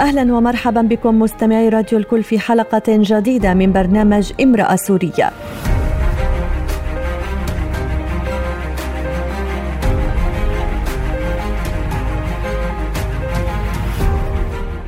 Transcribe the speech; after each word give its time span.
أهلا 0.00 0.34
ومرحبا 0.34 0.82
بكم 0.82 1.18
مستمعي 1.18 1.68
راديو 1.68 1.98
الكل 1.98 2.22
في 2.22 2.38
حلقة 2.38 2.82
جديدة 2.88 3.54
من 3.54 3.72
برنامج 3.72 4.32
امرأة 4.40 4.76
سورية. 4.76 5.30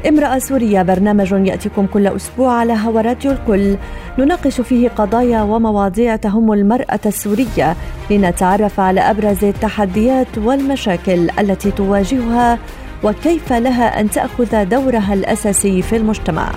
امرأة 0.09 0.39
سورية 0.39 0.83
برنامج 0.83 1.33
يأتيكم 1.33 1.87
كل 1.87 2.07
أسبوع 2.07 2.53
على 2.53 2.73
هوا 2.73 3.01
راديو 3.01 3.31
الكل 3.31 3.77
نناقش 4.19 4.61
فيه 4.61 4.89
قضايا 4.89 5.43
ومواضيع 5.43 6.17
تهم 6.17 6.53
المرأة 6.53 7.01
السورية 7.07 7.77
لنتعرف 8.11 8.81
على 8.81 9.01
أبرز 9.01 9.45
التحديات 9.45 10.39
والمشاكل 10.39 11.31
التي 11.39 11.71
تواجهها 11.71 12.59
وكيف 13.03 13.53
لها 13.53 14.01
أن 14.01 14.11
تأخذ 14.11 14.65
دورها 14.65 15.15
الأساسي 15.15 15.83
في 15.83 15.97
المجتمع. 15.97 16.53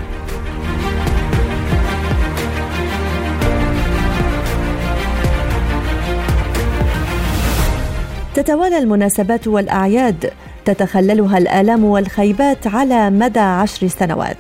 تتوالى 8.35 8.77
المناسبات 8.77 9.47
والأعياد. 9.47 10.31
تتخللها 10.65 11.37
الآلام 11.37 11.83
والخيبات 11.83 12.67
على 12.67 13.09
مدى 13.09 13.39
عشر 13.39 13.87
سنوات. 13.87 14.37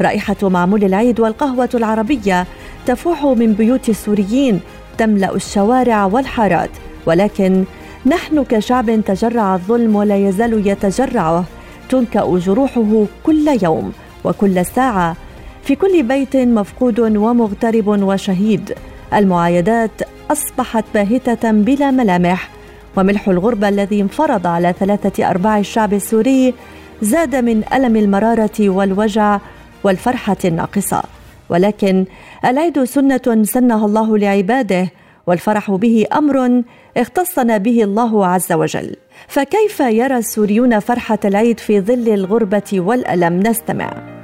رائحة 0.00 0.36
معمول 0.42 0.84
العيد 0.84 1.20
والقهوة 1.20 1.68
العربية 1.74 2.46
تفوح 2.86 3.24
من 3.24 3.52
بيوت 3.52 3.88
السوريين 3.88 4.60
تملأ 4.98 5.34
الشوارع 5.34 6.04
والحارات. 6.04 6.70
ولكن 7.06 7.64
نحن 8.06 8.44
كشعب 8.44 9.00
تجرع 9.04 9.54
الظلم 9.54 9.96
ولا 9.96 10.16
يزال 10.16 10.66
يتجرعه 10.66 11.44
تنكأ 11.88 12.38
جروحه 12.38 13.04
كل 13.22 13.58
يوم 13.62 13.92
وكل 14.24 14.66
ساعة. 14.66 15.16
في 15.62 15.74
كل 15.74 16.02
بيت 16.02 16.36
مفقود 16.36 17.00
ومغترب 17.00 17.86
وشهيد. 17.86 18.74
المعايدات 19.14 19.90
أصبحت 20.30 20.84
باهتة 20.94 21.50
بلا 21.50 21.90
ملامح. 21.90 22.50
وملح 22.96 23.28
الغربة 23.28 23.68
الذي 23.68 24.00
انفرض 24.00 24.46
على 24.46 24.74
ثلاثة 24.80 25.30
أرباع 25.30 25.58
الشعب 25.58 25.94
السوري 25.94 26.54
زاد 27.02 27.36
من 27.36 27.62
ألم 27.72 27.96
المرارة 27.96 28.68
والوجع 28.68 29.38
والفرحة 29.84 30.36
الناقصة. 30.44 31.02
ولكن 31.48 32.04
العيد 32.44 32.84
سنة 32.84 33.42
سنها 33.42 33.86
الله 33.86 34.18
لعباده؟ 34.18 34.88
والفرح 35.26 35.70
به 35.70 36.06
أمر 36.12 36.62
اختصنا 36.98 37.56
به 37.56 37.82
الله 37.84 38.26
عز 38.26 38.52
وجل. 38.52 38.96
فكيف 39.28 39.80
يرى 39.80 40.16
السوريون 40.16 40.80
فرحة 40.80 41.18
العيد 41.24 41.60
في 41.60 41.80
ظل 41.80 42.08
الغربة 42.08 42.72
والألم؟ 42.72 43.40
نستمع. 43.40 44.18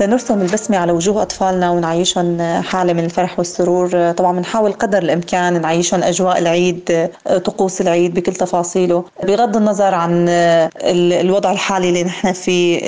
لنرسم 0.00 0.40
البسمة 0.40 0.76
على 0.76 0.92
وجوه 0.92 1.22
أطفالنا 1.22 1.70
ونعيشهم 1.70 2.42
حالة 2.62 2.92
من 2.92 3.04
الفرح 3.04 3.38
والسرور. 3.38 4.12
طبعا 4.12 4.32
بنحاول 4.32 4.72
قدر 4.72 4.98
الإمكان 4.98 5.60
نعيشهم 5.60 6.02
أجواء 6.02 6.38
العيد 6.38 7.08
طقوس 7.44 7.80
العيد 7.80 8.14
بكل 8.14 8.32
تفاصيله. 8.32 9.04
بغض 9.24 9.56
النظر 9.56 9.94
عن 9.94 10.28
الوضع 11.22 11.52
الحالي 11.52 11.88
اللي 11.88 12.04
نحن 12.04 12.32
فيه 12.32 12.80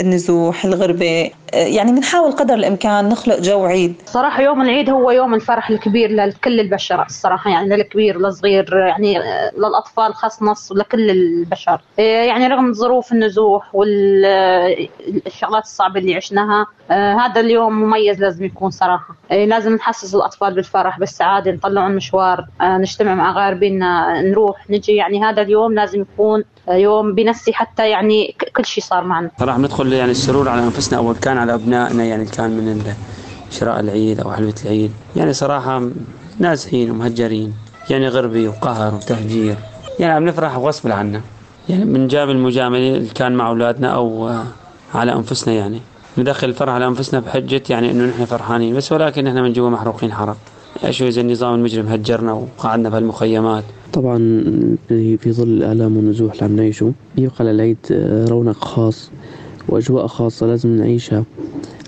النزوح 0.00 0.64
الغربة 0.64 1.30
يعني 1.52 1.92
بنحاول 1.92 2.32
قدر 2.32 2.54
الإمكان 2.54 3.08
نخلق 3.08 3.40
جو 3.40 3.64
عيد. 3.64 3.94
صراحة 4.06 4.42
يوم 4.42 4.62
العيد 4.62 4.90
هو 4.90 5.10
يوم 5.10 5.34
الفرح 5.34 5.70
الكبير 5.70 6.10
لكل 6.10 6.60
البشر 6.60 7.02
الصراحة 7.02 7.50
يعني 7.50 7.68
للكبير 7.68 8.18
للصغير 8.18 8.76
يعني 8.76 9.18
للأطفال 9.58 10.14
خاص 10.14 10.42
نص 10.42 10.72
لكل 10.72 11.10
البشر. 11.10 11.80
يعني 11.98 12.46
رغم 12.46 12.72
ظروف 12.72 13.12
النزوح 13.12 13.74
والشغلات 13.74 15.62
الصعبة 15.62 16.00
اللي 16.00 16.16
عشناها 16.16 16.66
آه 16.90 17.14
هذا 17.14 17.40
اليوم 17.40 17.72
مميز 17.72 18.20
لازم 18.20 18.44
يكون 18.44 18.70
صراحة. 18.70 19.16
آه 19.30 19.44
لازم 19.44 19.74
نحسس 19.74 20.14
الأطفال 20.14 20.54
بالفرح 20.54 20.98
بالسعادة 20.98 21.52
نطلعهم 21.52 21.92
مشوار 21.92 22.46
نجتمع 22.62 23.14
مع 23.14 23.32
غاربيننا 23.32 24.22
نروح 24.22 24.70
نجي. 24.70 24.96
يعني 24.96 25.24
هذا 25.24 25.42
اليوم 25.42 25.74
لازم 25.74 26.00
يكون 26.00 26.44
يوم 26.68 27.14
بنسي 27.14 27.52
حتى 27.52 27.90
يعني 27.90 28.36
كل 28.56 28.64
شيء 28.64 28.84
صار 28.84 29.04
معنا. 29.04 29.30
صراحة 29.40 29.58
ندخل 29.58 29.92
يعني 29.92 30.10
السرور 30.10 30.48
على 30.48 30.62
أنفسنا 30.62 30.98
أول 30.98 31.14
كان 31.14 31.38
على 31.40 31.54
أبنائنا 31.54 32.04
يعني 32.04 32.24
كان 32.24 32.50
من 32.50 32.82
شراء 33.50 33.80
العيد 33.80 34.20
أو 34.20 34.32
حلوة 34.32 34.54
العيد. 34.64 34.90
يعني 35.16 35.32
صراحة 35.32 35.88
نازحين 36.38 36.90
ومهجرين 36.90 37.52
يعني 37.90 38.08
غربي 38.08 38.48
وقهر 38.48 38.94
وتهجير. 38.94 39.56
يعني 39.98 40.12
عم 40.12 40.24
نفرح 40.24 40.56
غصب 40.56 40.90
عنا. 40.92 41.20
يعني 41.68 41.84
من 41.84 42.08
جاب 42.08 42.30
المجاملة 42.30 42.96
اللي 42.96 43.08
كان 43.14 43.32
مع 43.32 43.48
أولادنا 43.48 43.88
أو 43.88 44.28
آه، 44.28 44.44
على 44.94 45.12
أنفسنا 45.12 45.54
يعني. 45.54 45.80
ندخل 46.18 46.48
الفرح 46.48 46.72
على 46.74 46.86
أنفسنا 46.86 47.20
بحجة 47.20 47.62
يعني 47.70 47.90
إنه 47.90 48.04
نحن 48.04 48.24
فرحانين. 48.24 48.76
بس 48.76 48.92
ولكن 48.92 49.24
نحن 49.24 49.38
من 49.42 49.52
جوا 49.52 49.70
محروقين 49.70 50.12
حرق 50.12 50.36
شو 50.90 51.06
إذا 51.06 51.20
النظام 51.20 51.54
المجرم 51.54 51.86
هجرنا 51.86 52.32
وقعدنا 52.32 52.88
بهالمخيمات. 52.88 53.64
طبعا 53.92 54.16
في 54.88 55.32
ظل 55.32 55.48
الالام 55.48 55.96
والنزوح 55.96 56.32
اللي 56.32 56.44
عم 56.44 56.56
نعيشه 56.56 56.92
يبقى 57.18 57.44
للعيد 57.44 57.76
رونق 58.30 58.64
خاص. 58.64 59.10
وأجواء 59.70 60.06
خاصة 60.06 60.46
لازم 60.46 60.76
نعيشها 60.76 61.24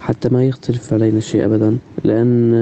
حتى 0.01 0.29
ما 0.29 0.45
يختلف 0.45 0.93
علينا 0.93 1.21
شيء 1.21 1.45
ابدا 1.45 1.79
لأن 2.05 2.55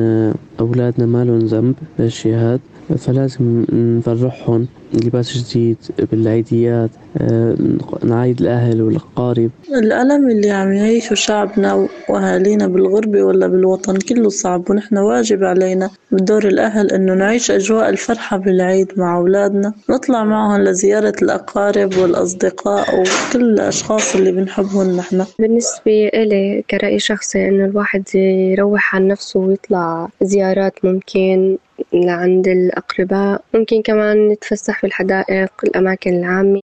أولادنا 0.60 1.06
ما 1.06 1.24
لهم 1.24 1.38
ذنب 1.38 1.74
بهالشيء 1.98 2.34
هذا 2.34 2.60
فلازم 2.96 3.64
نفرحهم 3.72 4.66
لباس 4.94 5.36
جديد 5.36 5.76
بالعيديات 6.12 6.90
آه، 7.18 7.56
نعايد 8.04 8.40
الأهل 8.40 8.82
والأقارب 8.82 9.50
الألم 9.68 10.30
اللي 10.30 10.50
عم 10.50 10.72
يعيشه 10.72 11.14
شعبنا 11.14 11.88
وأهالينا 12.08 12.66
بالغربة 12.66 13.22
ولا 13.22 13.46
بالوطن 13.46 13.98
كله 13.98 14.28
صعب 14.28 14.70
ونحن 14.70 14.98
واجب 14.98 15.44
علينا 15.44 15.90
بدور 16.12 16.44
الأهل 16.44 16.90
إنه 16.90 17.14
نعيش 17.14 17.50
أجواء 17.50 17.88
الفرحة 17.88 18.36
بالعيد 18.36 18.92
مع 18.96 19.16
أولادنا 19.16 19.72
نطلع 19.90 20.24
معهم 20.24 20.60
لزيارة 20.60 21.14
الأقارب 21.22 21.96
والأصدقاء 21.96 23.00
وكل 23.00 23.44
الأشخاص 23.44 24.14
اللي 24.14 24.32
بنحبهم 24.32 24.96
نحن. 24.96 25.24
بالنسبة 25.38 26.10
إلي 26.14 26.64
كرأي 26.70 26.98
شخصي 26.98 27.48
إنه 27.48 27.64
الواحد 27.64 28.14
يروح 28.14 28.94
عن 28.94 29.06
نفسه 29.06 29.40
ويطلع 29.40 30.08
زيارات 30.22 30.84
ممكن 30.84 31.56
لعند 31.92 32.48
الأقرباء. 32.48 33.42
ممكن 33.54 33.82
كمان 33.82 34.28
نتفسح 34.28 34.80
في 34.80 34.86
الحدائق 34.86 35.52
الأماكن 35.64 36.10
العامة. 36.10 36.60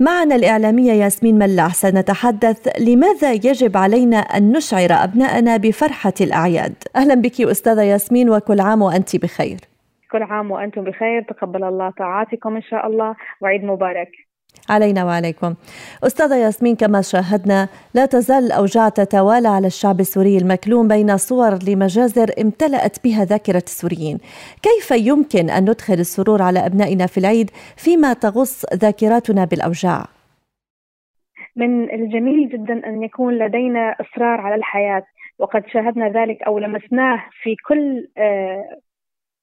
معنا 0.00 0.34
الإعلامية 0.34 0.92
ياسمين 0.92 1.38
ملاح. 1.38 1.74
سنتحدث 1.74 2.68
لماذا 2.80 3.32
يجب 3.32 3.76
علينا 3.76 4.16
أن 4.16 4.52
نشعر 4.52 4.92
أبنائنا 4.92 5.56
بفرحة 5.56 6.12
الأعياد؟ 6.20 6.74
أهلا 6.96 7.14
بك 7.14 7.40
أستاذة 7.40 7.82
ياسمين 7.82 8.30
وكل 8.30 8.60
عام 8.60 8.82
وأنت 8.82 9.16
بخير. 9.16 9.58
كل 10.12 10.22
عام 10.22 10.50
وأنتم 10.50 10.84
بخير. 10.84 11.22
تقبل 11.22 11.64
الله 11.64 11.90
طاعاتكم 11.98 12.56
إن 12.56 12.62
شاء 12.62 12.86
الله. 12.86 13.14
وعيد 13.40 13.64
مبارك. 13.64 14.10
علينا 14.70 15.04
وعليكم 15.04 15.54
أستاذة 16.04 16.36
ياسمين 16.36 16.76
كما 16.76 17.02
شاهدنا 17.02 17.68
لا 17.94 18.06
تزال 18.06 18.44
الأوجاع 18.44 18.88
تتوالى 18.88 19.48
على 19.48 19.66
الشعب 19.66 20.00
السوري 20.00 20.38
المكلوم 20.38 20.88
بين 20.88 21.16
صور 21.16 21.58
لمجازر 21.68 22.30
امتلأت 22.40 23.04
بها 23.04 23.24
ذاكرة 23.24 23.62
السوريين 23.66 24.18
كيف 24.62 24.90
يمكن 24.90 25.50
أن 25.50 25.62
ندخل 25.62 25.94
السرور 25.94 26.42
على 26.42 26.66
أبنائنا 26.66 27.06
في 27.06 27.18
العيد 27.18 27.50
فيما 27.76 28.12
تغص 28.12 28.64
ذاكراتنا 28.74 29.44
بالأوجاع؟ 29.44 30.04
من 31.56 31.90
الجميل 31.90 32.48
جدا 32.48 32.88
أن 32.88 33.02
يكون 33.02 33.38
لدينا 33.38 33.96
إصرار 34.00 34.40
على 34.40 34.54
الحياة 34.54 35.02
وقد 35.38 35.62
شاهدنا 35.72 36.08
ذلك 36.08 36.42
أو 36.42 36.58
لمسناه 36.58 37.24
في 37.42 37.56
كل 37.68 38.08
آه، 38.18 38.78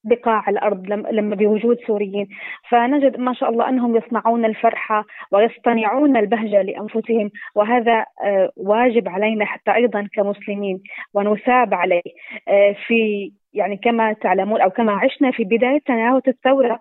بقاع 0.07 0.50
الأرض 0.50 0.88
لما 0.90 1.35
بوجود 1.35 1.78
سوريين. 1.88 2.27
فنجد 2.69 3.19
ما 3.19 3.33
شاء 3.33 3.50
الله 3.50 3.69
أنهم 3.69 3.95
يصنعون 3.95 4.45
الفرحة 4.45 5.06
ويصطنعون 5.31 6.18
البهجة 6.18 6.62
لأنفسهم 6.62 7.31
وهذا 7.56 8.06
آه، 8.24 8.51
واجب 8.57 9.09
علينا 9.09 9.45
حتى 9.45 9.75
أيضا 9.75 10.07
كمسلمين 10.13 10.81
ونثاب 11.13 11.74
عليه. 11.74 12.01
آه، 12.48 12.75
في 12.88 13.31
يعني 13.54 13.77
كما 13.77 14.13
تعلمون 14.13 14.62
أو 14.62 14.69
كما 14.69 14.92
عشنا 14.92 15.31
في 15.31 15.44
بداية 15.44 15.80
تناوله 15.86 16.21
الثورة 16.27 16.80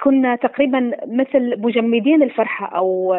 كنا 0.00 0.36
تقريبا 0.36 0.90
مثل 1.06 1.60
مجمدين 1.60 2.22
الفرحة 2.22 2.66
أو 2.66 3.14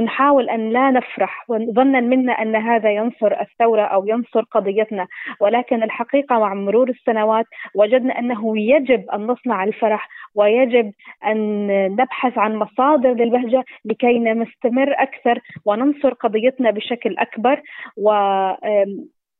نحاول 0.00 0.50
أن 0.50 0.70
لا 0.70 0.90
نفرح 0.90 1.46
ظنا 1.50 2.00
منا 2.00 2.32
أن 2.32 2.56
هذا 2.56 2.90
ينصر 2.90 3.40
الثورة 3.40 3.82
أو 3.82 4.06
ينصر 4.06 4.42
قضيتنا 4.42 5.06
ولكن 5.40 5.82
الحقيقة 5.82 6.38
مع 6.38 6.54
مرور 6.54 6.88
السنوات 6.88 7.46
وجدنا 7.74 8.18
أنه 8.18 8.58
يجب 8.58 9.10
أن 9.10 9.26
نصنع 9.26 9.64
الفرح 9.64 10.08
ويجب 10.34 10.92
أن 11.26 11.66
نبحث 11.92 12.38
عن 12.38 12.56
مصادر 12.56 13.12
للبهجة 13.14 13.64
لكي 13.84 14.18
نستمر 14.18 14.92
أكثر 14.98 15.38
وننصر 15.66 16.12
قضيتنا 16.14 16.70
بشكل 16.70 17.16
أكبر 17.18 17.60
و 17.96 18.12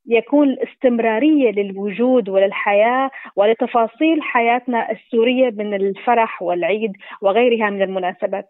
يكون 0.07 0.49
الاستمرارية 0.49 1.51
للوجود 1.51 2.29
وللحياة 2.29 3.11
ولتفاصيل 3.37 4.23
حياتنا 4.23 4.91
السورية 4.91 5.51
من 5.51 5.75
الفرح 5.75 6.43
والعيد 6.43 6.93
وغيرها 7.23 7.71
من 7.71 7.83
المناسبات. 7.83 8.49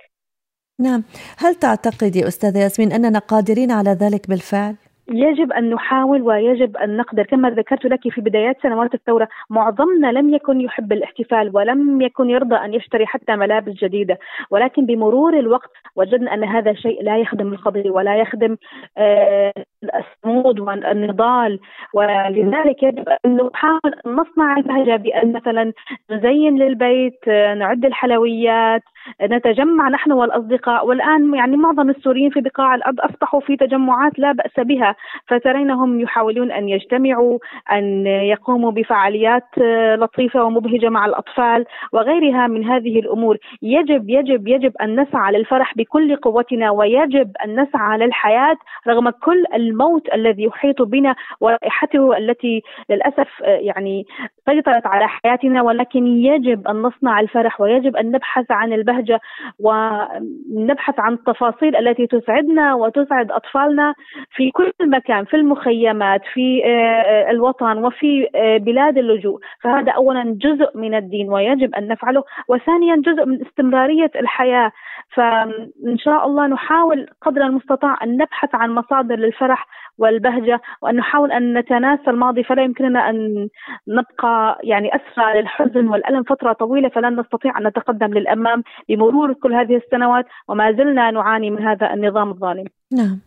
نعم. 0.83 1.03
هل 1.39 1.55
تعتقدي 1.55 2.29
أستاذة 2.29 2.59
ياسمين 2.59 2.93
أننا 2.93 3.19
قادرين 3.19 3.71
على 3.71 3.91
ذلك 3.91 4.29
بالفعل؟ 4.29 4.75
يجب 5.09 5.53
أن 5.53 5.71
نحاول 5.71 6.23
ويجب 6.23 6.77
أن 6.77 6.97
نقدر. 6.97 7.23
كما 7.23 7.51
ذكرت 7.51 7.85
لك 7.85 8.01
في 8.11 8.21
بدايات 8.21 8.57
سنوات 8.63 8.95
الثورة 8.95 9.29
معظمنا 9.51 10.13
لم 10.13 10.35
يكن 10.35 10.61
يحب 10.61 10.93
الاحتفال 10.93 11.51
ولم 11.57 12.03
يكن 12.03 12.31
يرضى 12.31 12.55
أن 12.55 12.75
يشتري 12.75 13.07
حتى 13.07 13.37
ملابس 13.37 13.73
جديدة. 13.73 14.19
ولكن 14.51 14.87
بمرور 14.87 15.39
الوقت 15.39 15.71
وجدنا 15.97 16.35
أن 16.35 16.45
هذا 16.45 16.75
شيء 16.75 17.03
لا 17.03 17.19
يخدم 17.19 17.53
القضية 17.53 17.91
ولا 17.91 18.17
يخدم 18.17 18.57
آه، 18.99 19.53
الصمود 19.95 20.61
والنضال 20.61 21.61
ولذلك 21.95 22.83
يجب 22.83 23.09
أن 23.25 23.37
نحاول 23.37 23.81
أن 24.07 24.13
نصنع 24.13 24.57
البهجة 24.57 24.97
بأن 24.97 25.33
مثلا 25.33 25.73
نزين 26.11 26.59
للبيت 26.59 27.29
نعد 27.29 27.85
الحلويات 27.85 28.83
نتجمع 29.23 29.89
نحن 29.89 30.13
والأصدقاء. 30.13 30.87
والآن 30.87 31.35
يعني 31.35 31.57
معظم 31.57 31.91
السوريين 31.91 32.31
في 32.31 32.41
بقاع 32.41 32.75
الأرض 32.75 33.01
أصبحوا 33.01 33.41
في 33.41 33.57
تجمعات 33.57 34.19
لا 34.19 34.33
بأس 34.33 34.53
بها 34.59 34.95
فترينهم 35.27 36.01
يحاولون 36.01 36.53
أن 36.53 36.69
يجتمعوا 36.69 37.39
أن 37.73 38.07
يقوموا 38.07 38.71
بفعاليات 38.71 39.45
آه، 39.63 39.97
لطيفة 39.97 40.45
ومبهجة 40.45 40.89
مع 40.89 41.07
الأطفال 41.07 41.65
وغيرها 41.93 42.47
من 42.47 42.65
هذه 42.65 43.01
الأمور. 43.01 43.39
يجب 43.63 44.11
يجب 44.11 44.49
يجب 44.49 44.73
أن 44.81 45.01
نسعى 45.01 45.33
للفرح 45.33 45.77
بكل 45.77 46.17
قوتنا 46.17 46.71
ويجب 46.71 47.31
أن 47.45 47.61
نسعى 47.61 47.99
للحياة 47.99 48.57
رغم 48.89 49.11
كل 49.11 49.45
الموت 49.73 50.15
الذي 50.15 50.43
يحيط 50.43 50.83
بنا 50.83 51.15
ورائحته 51.41 52.17
التي 52.17 52.63
للأسف 52.91 53.29
آه، 53.43 53.49
يعني 53.49 54.07
سيطرت 54.51 54.87
على 54.87 55.09
حياتنا 55.09 55.63
ولكن 55.63 56.07
يجب 56.07 56.69
أن 56.69 56.77
نصنع 56.77 57.21
الفرح 57.21 57.61
ويجب 57.61 57.97
أن 57.97 58.11
نبحث 58.13 58.51
عن 58.51 58.73
البهجة 58.73 59.21
ونبحث 59.61 61.01
عن 61.01 61.13
التفاصيل 61.13 61.77
التي 61.77 62.07
تسعدنا 62.07 62.75
وتسعد 62.75 63.31
أطفالنا 63.31 63.95
في 64.37 64.51
كل 64.51 64.73
مكان 64.81 65.25
في 65.25 65.37
المخيمات 65.37 66.21
في 66.35 66.65
آه، 66.65 67.31
الوطن 67.31 67.85
وفي 67.85 68.29
آه، 68.35 68.57
بلاد 68.57 68.99
اللجوء. 68.99 69.41
فهذا 69.61 69.93
أولا 69.93 70.39
جزء 70.41 70.79
من 70.79 70.95
الدين 70.95 71.29
ويجب 71.29 71.75
أن 71.75 71.89
نفعله 71.89 72.25
وثانيا 72.49 72.97
جزء 72.97 73.27
من 73.27 73.47
استمرارية 73.47 74.11
الحياة. 74.17 74.73
فإن 75.15 75.99
شاء 75.99 76.27
الله 76.27 76.47
نحاول 76.47 77.07
قدر 77.23 77.41
المستطاع 77.43 77.97
أن 78.03 78.17
نبحث 78.17 78.55
عن 78.55 78.71
مصادر 78.71 79.17
للفرح 79.17 79.62
والبهجة 79.99 80.61
وأن 80.83 80.97
نحاول 80.97 81.33
أن 81.33 81.59
نتناسى 81.59 82.11
الماضي 82.11 82.45
فلا 82.45 82.63
يمكننا 82.63 83.11
أن 83.11 83.49
نبقى 83.89 84.59
يعني 84.63 84.91
أسرى 84.95 85.41
للحزن 85.41 85.89
والألم 85.89 86.23
فترة 86.23 86.53
طويلة 86.53 86.89
فلن 86.89 87.21
نستطيع 87.21 87.59
أن 87.59 87.67
نتقدم 87.67 88.07
للأمام 88.07 88.63
بمرور 88.89 89.33
كل 89.33 89.55
هذه 89.55 89.77
السنوات 89.77 90.27
وما 90.49 90.73
زلنا 90.73 91.11
نعاني 91.11 91.51
من 91.51 91.63
هذا 91.63 91.95
النظام 91.95 92.31
الظالم. 92.31 92.65
نعم. 92.93 93.19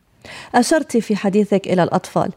أشرت 0.56 0.98
في 0.98 1.16
حديثك 1.16 1.68
إلى 1.68 1.84
الأطفال. 1.84 2.30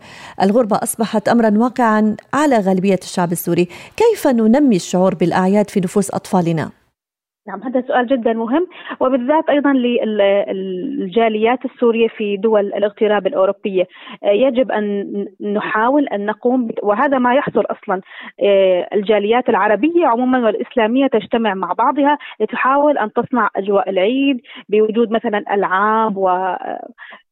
الغربة 0.43 0.77
أصبحت 0.77 1.29
أمرا 1.29 1.51
واقعا 1.57 2.17
على 2.35 2.57
غالبية 2.57 2.99
الشعب 3.03 3.33
السوري. 3.33 3.69
كيف 3.97 4.27
ننمي 4.27 4.77
الشعور 4.77 5.15
بالأعياد 5.15 5.71
في 5.71 5.81
نفوس 5.81 6.11
أطفالنا؟ 6.11 6.71
نعم 7.49 7.63
هذا 7.63 7.81
سؤال 7.81 8.07
جدا 8.07 8.33
مهم. 8.33 8.67
وبالذات 9.01 9.49
أيضا 9.51 9.73
للجاليات 9.73 11.65
السورية 11.65 12.09
في 12.09 12.37
دول 12.37 12.61
الاغتراب 12.61 13.27
الأوروبية. 13.27 13.87
يجب 14.23 14.71
أن 14.73 15.27
نحاول 15.41 16.09
أن 16.09 16.27
نقوم 16.27 16.69
وهذا 16.83 17.19
ما 17.19 17.35
يحصل 17.35 17.65
أصلا 17.71 18.01
آه، 18.43 18.89
الجاليات 18.95 19.49
العربية 19.49 20.07
عموما 20.07 20.39
والإسلامية 20.39 21.07
تجتمع 21.07 21.55
مع 21.55 21.73
بعضها 21.73 22.19
لتحاول 22.41 22.99
أن 22.99 23.13
تصنع 23.13 23.51
أجواء 23.57 23.91
العيد 23.91 24.41
بوجود 24.69 25.11
مثلا 25.11 25.55
ألعاب 25.55 26.17
و 26.17 26.29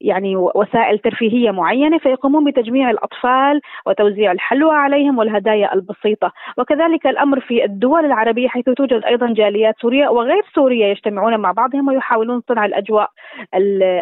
يعني 0.01 0.37
وسائل 0.37 0.99
ترفيهية 0.99 1.51
معينة 1.51 1.99
فيقومون 1.99 2.45
بتجميع 2.45 2.91
الأطفال 2.91 3.61
وتوزيع 3.87 4.33
الحلوى 4.33 4.75
عليهم 4.75 5.19
والهدايا 5.19 5.75
البسيطة. 5.75 6.33
وكذلك 6.59 7.07
الأمر 7.07 7.41
في 7.41 7.65
الدول 7.65 8.05
العربية 8.05 8.49
حيث 8.49 8.65
توجد 8.65 9.05
أيضا 9.05 9.33
جاليات 9.33 9.75
سورية 9.81 10.09
وغير 10.09 10.43
سوريا 10.55 10.89
يجتمعون 10.89 11.37
مع 11.37 11.53
بعضهم 11.53 11.89
ويحاولون 11.89 12.43
صنع 12.49 12.65
الأجواء 12.65 13.11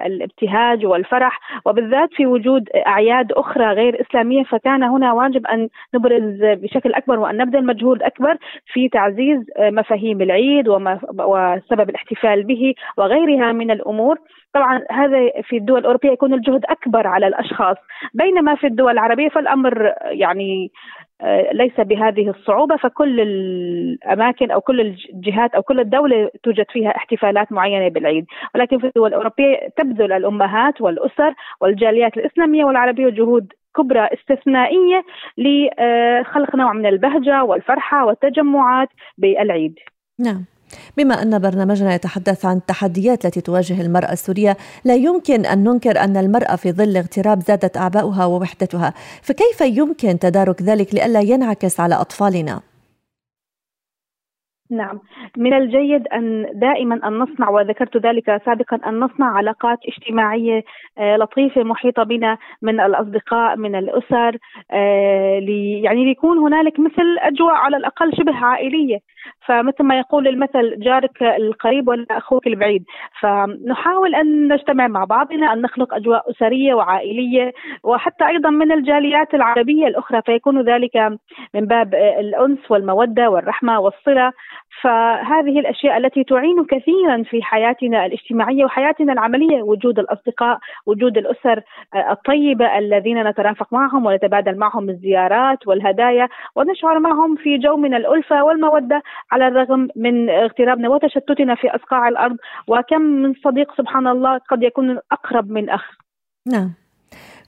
الابتهاج 0.07 0.87
والفرح. 0.87 1.41
وبالذات 1.67 2.09
في 2.13 2.27
وجود 2.27 2.69
أعياد 2.87 3.33
أخرى 3.33 3.65
غير 3.67 4.01
إسلامية 4.01 4.43
فكان 4.43 4.83
هنا 4.83 5.13
واجب 5.13 5.47
أن 5.47 5.69
نبرز 5.95 6.39
بشكل 6.43 6.95
أكبر 6.95 7.19
وأن 7.19 7.37
نبذل 7.37 7.67
مجهود 7.67 8.03
أكبر 8.03 8.37
في 8.73 8.89
تعزيز 8.89 9.39
مفاهيم 9.61 10.23
العيد 10.23 10.69
وسبب 11.19 11.91
الاحتفال 11.91 12.45
به 12.45 12.75
وغيرها 12.99 13.53
من 13.53 13.71
الأمور. 13.71 14.19
طبعا 14.55 14.83
هذا 14.91 15.31
في 15.43 15.57
الدول 15.57 15.84
الأوروبية 15.85 16.11
يكون 16.11 16.35
الجهد 16.35 16.65
أكبر 16.65 17.07
على 17.07 17.27
الأشخاص. 17.27 17.77
بينما 18.15 18.55
في 18.55 18.67
الدول 18.67 18.93
العربية 18.93 19.29
فالأمر 19.29 19.95
يعني 20.07 20.71
آه، 21.21 21.53
ليس 21.53 21.81
بهذه 21.81 22.31
الصعوبة. 22.31 22.77
فكل 22.77 23.21
الأماكن 23.21 24.51
أو 24.51 24.61
كل 24.61 24.81
الجهات 24.81 25.55
أو 25.55 25.63
كل 25.63 25.81
الدولة 25.81 26.31
توجد 26.43 26.67
فيها 26.71 26.97
احتفالات 26.97 27.53
معينة 27.53 27.89
بالعيد. 27.89 28.27
ولكن 28.55 28.79
في 28.79 28.87
الدول 28.87 29.09
الأوروبية 29.09 29.69
تبذل 29.77 30.13
الأمهات 30.13 30.81
والأسر 30.81 31.35
والجاليات 31.61 32.17
الإسلامية 32.17 32.65
والعربية 32.65 33.09
جهود 33.09 33.53
كبرى 33.77 34.09
استثنائية 34.13 35.05
لخلق 35.39 36.57
نوع 36.57 36.73
من 36.73 36.87
البهجة 36.87 37.45
والفرحة 37.45 38.07
والتجمعات 38.07 38.89
بالعيد. 39.19 39.79
نعم. 40.19 40.45
بما 40.97 41.23
أن 41.23 41.39
برنامجنا 41.39 41.95
يتحدث 41.95 42.45
عن 42.45 42.57
التحديات 42.57 43.25
التي 43.25 43.41
تواجه 43.41 43.81
المرأة 43.81 44.13
السورية 44.13 44.57
لا 44.85 44.95
يمكن 44.95 45.47
أن 45.47 45.65
ننكر 45.65 45.99
أن 45.99 46.17
المرأة 46.17 46.57
في 46.57 46.73
ظل 46.73 46.97
اغتراب 46.97 47.41
زادت 47.41 47.77
أعباؤها 47.77 48.25
ووحدتها. 48.25 48.95
فكيف 49.23 49.61
يمكن 49.61 50.19
تدارك 50.19 50.63
ذلك 50.63 50.95
لئلا 50.95 51.21
ينعكس 51.21 51.81
على 51.81 51.95
أطفالنا؟ 51.95 52.61
نعم. 54.71 55.01
من 55.37 55.53
الجيد 55.53 56.09
أن 56.09 56.47
دائما 56.55 57.09
أن 57.09 57.19
نصنع 57.19 57.51
وذكرت 57.51 57.97
ذلك 57.97 58.43
سابقا 58.45 58.81
أن 58.87 59.01
نصنع 59.01 59.37
علاقات 59.37 59.79
اجتماعية 59.89 60.63
آه، 60.99 61.17
لطيفة 61.17 61.63
محيطة 61.63 62.03
بنا 62.03 62.39
من 62.63 62.81
الأصدقاء 62.81 63.57
من 63.57 63.75
الأسر 63.75 64.39
آه، 64.71 65.41
يعني 65.83 66.05
ليكون 66.05 66.39
هنالك 66.39 66.81
مثل 66.81 67.19
أجواء 67.21 67.55
على 67.55 67.77
الأقل 67.77 68.17
شبه 68.17 68.35
عائلية. 68.35 68.99
فمثل 69.47 69.85
ما 69.85 69.99
يقول 69.99 70.29
المثل 70.29 70.81
جارك 70.81 71.23
القريب 71.23 71.89
ولا 71.89 72.07
أخوك 72.11 72.47
البعيد. 72.47 72.85
فنحاول 73.21 74.15
أن 74.15 74.53
نجتمع 74.53 74.89
مع 74.89 75.05
بعضنا 75.05 75.53
أن 75.53 75.63
نخلق 75.63 75.95
أجواء 75.95 76.31
أسرية 76.31 76.75
وعائلية 76.75 77.53
وحتى 77.85 78.27
أيضا 78.27 78.51
من 78.51 78.73
الجاليات 78.73 79.35
العربية 79.35 79.87
الأخرى 79.87 80.23
فيكون 80.23 80.61
ذلك 80.61 80.97
من 81.55 81.67
باب 81.67 81.95
الأنس 81.95 82.71
والمودة 82.71 83.31
والرحمة 83.31 83.81
والصلة. 83.81 84.33
فهذه 84.83 85.61
الأشياء 85.61 85.97
التي 85.97 86.25
تعين 86.25 86.65
كثيرا 86.65 87.23
في 87.23 87.43
حياتنا 87.43 88.07
الاجتماعية 88.07 88.65
وحياتنا 88.65 89.13
العملية 89.13 89.63
وجود 89.63 89.99
الأصدقاء، 89.99 90.59
وجود 90.87 91.19
الأسر 91.19 91.61
الطيبة 92.11 92.79
الذين 92.79 93.23
نترافق 93.29 93.73
معهم 93.73 94.07
ونتبادل 94.07 94.59
معهم 94.59 94.89
الزيارات 94.89 95.69
والهدايا 95.69 96.29
ونشعر 96.57 96.99
معهم 96.99 97.37
في 97.37 97.59
جو 97.59 97.77
من 97.77 97.95
الألفة 97.95 98.45
والمودة. 98.45 99.03
على 99.33 99.49
الرغم 99.49 99.89
من 99.97 100.31
اغترابنا 100.31 100.89
وتشتتنا 100.89 101.55
في 101.55 101.69
أصقاع 101.71 102.09
الأرض 102.09 102.37
وكم 102.69 103.01
من 103.01 103.35
صديق 103.35 103.77
سبحان 103.77 104.07
الله 104.07 104.39
قد 104.39 104.63
يكون 104.63 104.99
اقرب 105.13 105.51
من 105.51 105.71
أخ. 105.71 105.85
نعم. 106.47 106.73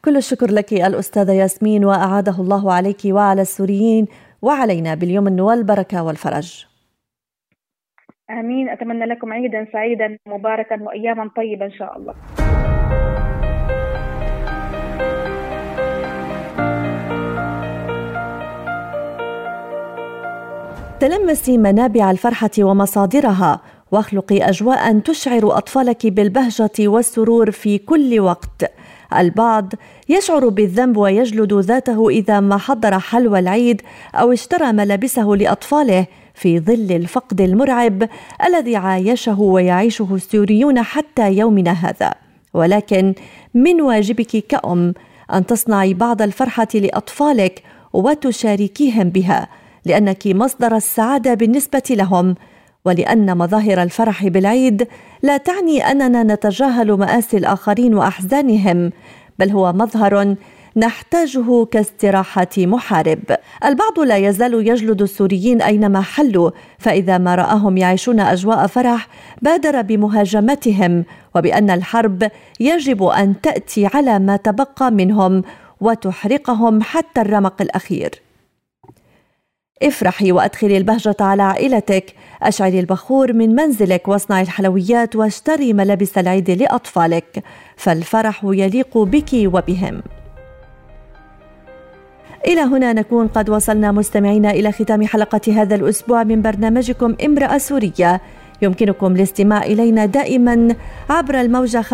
كل 0.04 0.16
الشكر 0.16 0.50
لك 0.50 0.72
الأستاذة 0.72 1.32
ياسمين 1.32 1.84
وأعاده 1.84 2.34
الله 2.40 2.72
عليك 2.72 3.00
وعلى 3.06 3.42
السوريين 3.42 4.06
وعلينا 4.42 4.94
باليمن 4.94 5.40
والبركة 5.40 6.04
والفرج 6.04 6.66
آمين 8.30 8.68
أتمنى 8.68 9.04
لكم 9.04 9.32
عيدا 9.32 9.66
سعيدا 9.72 10.18
مباركا 10.26 10.82
واياما 10.82 11.30
طيبه 11.36 11.64
إن 11.66 11.72
شاء 11.72 11.96
الله 11.96 12.14
تلمسي 21.00 21.58
منابع 21.58 22.10
الفرحة 22.10 22.50
ومصادرها 22.58 23.60
واخلقي 23.92 24.48
أجواء 24.48 24.98
تشعر 24.98 25.58
أطفالك 25.58 26.06
بالبهجة 26.06 26.70
والسرور 26.80 27.50
في 27.50 27.78
كل 27.78 28.20
وقت. 28.20 28.72
البعض 29.16 29.72
يشعر 30.08 30.48
بالذنب 30.48 30.96
ويجلد 30.96 31.52
ذاته 31.52 32.08
إذا 32.08 32.40
ما 32.40 32.56
حضر 32.56 32.98
حلوى 32.98 33.38
العيد 33.38 33.82
أو 34.14 34.32
اشترى 34.32 34.72
ملابسه 34.72 35.24
لأطفاله 35.24 36.06
في 36.34 36.60
ظل 36.60 36.92
الفقد 36.92 37.40
المرعب 37.40 38.08
الذي 38.46 38.76
عايشه 38.76 39.40
ويعيشه 39.40 40.08
السوريون 40.14 40.82
حتى 40.82 41.32
يومنا 41.32 41.72
هذا. 41.72 42.14
ولكن 42.54 43.14
من 43.54 43.80
واجبك 43.80 44.46
كأم 44.48 44.94
أن 45.32 45.46
تصنعي 45.46 45.94
بعض 45.94 46.22
الفرحة 46.22 46.68
لأطفالك 46.74 47.62
وتشاركيهم 47.92 49.08
بها. 49.08 49.48
لأنك 49.86 50.26
مصدر 50.26 50.76
السعادة 50.76 51.34
بالنسبة 51.34 51.82
لهم 51.90 52.34
ولأن 52.84 53.38
مظاهر 53.38 53.82
الفرح 53.82 54.26
بالعيد 54.26 54.88
لا 55.22 55.36
تعني 55.36 55.90
أننا 55.90 56.22
نتجاهل 56.22 56.92
مآسي 56.92 57.36
الآخرين 57.36 57.94
وأحزانهم 57.94 58.90
بل 59.38 59.50
هو 59.50 59.72
مظهر 59.72 60.36
نحتاجه 60.76 61.64
كاستراحة 61.64 62.48
محارب. 62.58 63.36
البعض 63.64 64.00
لا 64.00 64.16
يزال 64.16 64.68
يجلد 64.68 65.02
السوريين 65.02 65.62
أينما 65.62 66.00
حلوا، 66.00 66.50
فإذا 66.78 67.18
ما 67.18 67.34
رآهم 67.34 67.76
يعيشون 67.76 68.20
أجواء 68.20 68.66
فرح 68.66 69.08
بادر 69.42 69.82
بمهاجمتهم 69.82 71.04
وبأن 71.34 71.70
الحرب 71.70 72.30
يجب 72.60 73.02
أن 73.02 73.40
تأتي 73.40 73.86
على 73.94 74.18
ما 74.18 74.36
تبقى 74.36 74.90
منهم 74.90 75.42
وتحرقهم 75.80 76.82
حتى 76.82 77.20
الرمق 77.20 77.62
الأخير. 77.62 78.25
افرحي 79.82 80.32
وأدخلي 80.32 80.76
البهجة 80.76 81.16
على 81.20 81.42
عائلتك، 81.42 82.14
اشعلي 82.42 82.80
البخور 82.80 83.32
من 83.32 83.54
منزلك 83.54 84.08
واصنعي 84.08 84.42
الحلويات 84.42 85.16
واشتري 85.16 85.72
ملابس 85.72 86.18
العيد 86.18 86.50
لأطفالك، 86.50 87.44
فالفرح 87.76 88.40
يليق 88.44 88.98
بك 88.98 89.30
وبهم. 89.34 90.02
إلى 92.46 92.60
هنا 92.60 92.92
نكون 92.92 93.28
قد 93.28 93.50
وصلنا 93.50 93.92
مستمعينا 93.92 94.50
إلى 94.50 94.72
ختام 94.72 95.06
حلقة 95.06 95.62
هذا 95.62 95.74
الأسبوع 95.74 96.24
من 96.24 96.42
برنامجكم 96.42 97.16
امرأة 97.24 97.58
سورية. 97.58 98.20
يمكنكم 98.62 99.16
الاستماع 99.16 99.62
إلينا 99.62 100.06
دائما 100.06 100.74
عبر 101.10 101.40
الموجة 101.40 101.82
95.5 101.82 101.86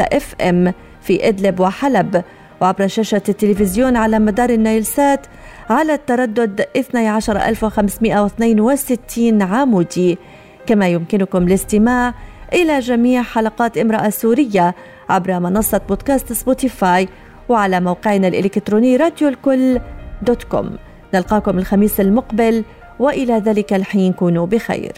FM 0.00 0.72
في 1.00 1.28
إدلب 1.28 1.60
وحلب 1.60 2.24
وعبر 2.60 2.86
شاشة 2.86 3.22
التلفزيون 3.28 3.96
على 3.96 4.18
مدار 4.18 4.50
النيلسات 4.50 5.26
على 5.70 5.94
التردد 5.94 6.60
12562 6.76 9.42
عامودي 9.42 10.18
كما 10.66 10.88
يمكنكم 10.88 11.46
الاستماع 11.46 12.14
إلى 12.52 12.78
جميع 12.78 13.22
حلقات 13.22 13.78
امرأة 13.78 14.10
سورية 14.10 14.74
عبر 15.08 15.40
منصة 15.40 15.80
بودكاست 15.88 16.32
سبوتيفاي 16.32 17.08
وعلى 17.48 17.80
موقعنا 17.80 18.28
الإلكتروني 18.28 18.96
راديو 18.96 19.28
الكل 19.28 19.80
dot 20.22 20.42
com. 20.42 20.76
نلقاكم 21.14 21.58
الخميس 21.58 22.00
المقبل 22.00 22.64
وإلى 22.98 23.34
ذلك 23.34 23.72
الحين 23.72 24.12
كونوا 24.12 24.46
بخير. 24.46 24.92